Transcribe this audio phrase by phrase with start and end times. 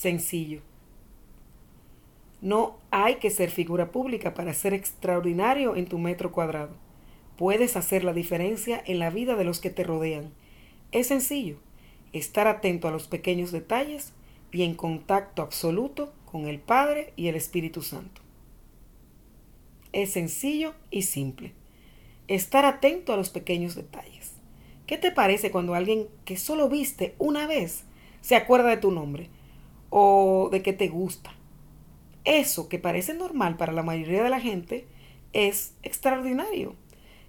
[0.00, 0.62] sencillo.
[2.40, 6.74] No hay que ser figura pública para ser extraordinario en tu metro cuadrado.
[7.36, 10.32] Puedes hacer la diferencia en la vida de los que te rodean.
[10.90, 11.58] Es sencillo,
[12.14, 14.14] estar atento a los pequeños detalles
[14.52, 18.22] y en contacto absoluto con el Padre y el Espíritu Santo.
[19.92, 21.52] Es sencillo y simple.
[22.26, 24.32] Estar atento a los pequeños detalles.
[24.86, 27.84] ¿Qué te parece cuando alguien que solo viste una vez
[28.22, 29.28] se acuerda de tu nombre
[29.90, 31.32] o de que te gusta?
[32.24, 34.86] Eso que parece normal para la mayoría de la gente
[35.32, 36.74] es extraordinario.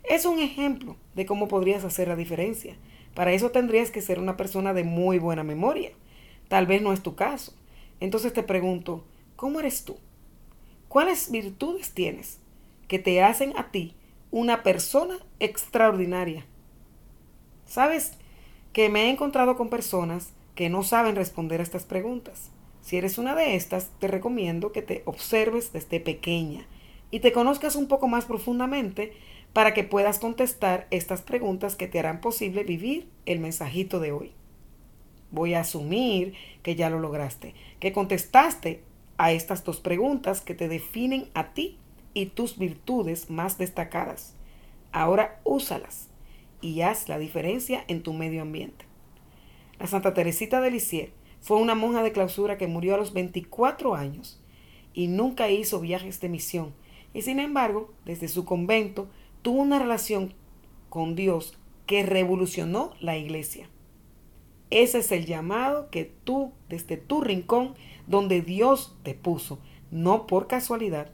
[0.04, 2.76] Es un ejemplo de cómo podrías hacer la diferencia.
[3.14, 5.92] Para eso tendrías que ser una persona de muy buena memoria.
[6.48, 7.54] Tal vez no es tu caso.
[8.00, 9.04] Entonces te pregunto,
[9.36, 9.98] ¿cómo eres tú?
[10.88, 12.40] ¿Cuáles virtudes tienes
[12.88, 13.96] que te hacen a ti
[14.32, 16.46] una persona extraordinaria?
[17.66, 18.14] ¿Sabes
[18.73, 22.52] que me he encontrado con personas que no saben responder a estas preguntas?
[22.81, 26.66] Si eres una de estas, te recomiendo que te observes desde pequeña
[27.11, 29.13] y te conozcas un poco más profundamente
[29.53, 34.31] para que puedas contestar estas preguntas que te harán posible vivir el mensajito de hoy.
[35.29, 38.81] Voy a asumir que ya lo lograste, que contestaste
[39.17, 41.77] a estas dos preguntas que te definen a ti
[42.13, 44.35] y tus virtudes más destacadas.
[44.91, 46.09] Ahora úsalas
[46.59, 48.91] y haz la diferencia en tu medio ambiente.
[49.82, 53.96] La Santa Teresita de Lisieux fue una monja de clausura que murió a los 24
[53.96, 54.40] años
[54.94, 56.76] y nunca hizo viajes de misión
[57.16, 59.08] y sin embargo, desde su convento
[59.42, 60.36] tuvo una relación
[60.90, 63.70] con Dios que revolucionó la iglesia.
[64.70, 67.74] Ese es el llamado que tú, desde tu rincón,
[68.06, 69.58] donde Dios te puso,
[69.90, 71.09] no por casualidad,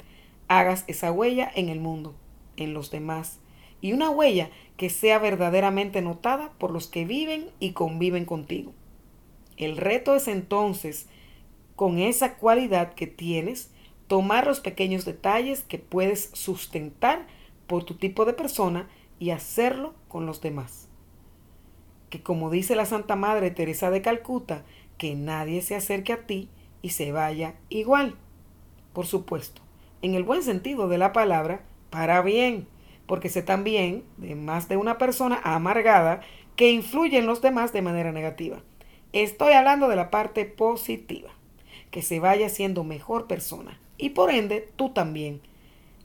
[0.49, 2.15] hagas esa huella en el mundo,
[2.57, 3.39] en los demás,
[3.79, 8.73] y una huella que sea verdaderamente notada por los que viven y conviven contigo.
[9.57, 11.07] El reto es entonces,
[11.75, 13.71] con esa cualidad que tienes,
[14.07, 17.27] tomar los pequeños detalles que puedes sustentar
[17.65, 18.87] por tu tipo de persona
[19.19, 20.87] y hacerlo con los demás
[22.09, 24.63] que como dice la Santa Madre Teresa de Calcuta,
[24.97, 26.49] que nadie se acerque a ti
[26.81, 28.15] y se vaya igual.
[28.93, 29.61] Por supuesto,
[30.01, 32.67] en el buen sentido de la palabra, para bien,
[33.07, 36.21] porque sé también de más de una persona amargada
[36.55, 38.61] que influye en los demás de manera negativa.
[39.13, 41.29] Estoy hablando de la parte positiva,
[41.91, 45.41] que se vaya siendo mejor persona y por ende tú también.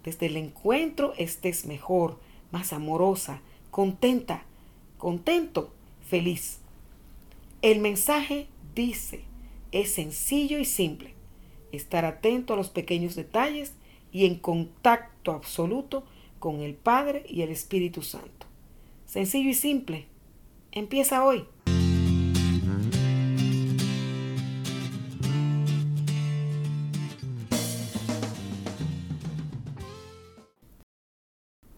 [0.04, 2.18] Desde el encuentro estés mejor,
[2.50, 3.40] más amorosa,
[3.70, 4.44] contenta,
[4.98, 5.72] contento
[6.08, 6.60] feliz.
[7.62, 9.24] El mensaje dice,
[9.70, 11.14] es sencillo y simple,
[11.72, 13.74] estar atento a los pequeños detalles
[14.12, 16.04] y en contacto absoluto
[16.42, 18.48] con el Padre y el Espíritu Santo.
[19.06, 20.06] Sencillo y simple.
[20.72, 21.44] Empieza hoy.